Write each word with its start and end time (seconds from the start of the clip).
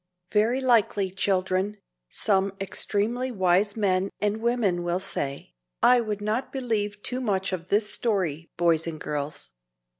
Very 0.31 0.61
likely, 0.61 1.11
children, 1.11 1.77
some 2.09 2.53
extremely 2.59 3.29
wise 3.31 3.77
men 3.77 4.09
and 4.19 4.37
women 4.41 4.81
will 4.81 4.99
say, 4.99 5.53
"I 5.83 6.01
would 6.01 6.21
not 6.21 6.51
believe 6.51 7.03
too 7.03 7.21
much 7.21 7.53
of 7.53 7.69
this 7.69 7.93
story, 7.93 8.49
boys 8.57 8.87
and 8.87 8.99
girls." 8.99 9.51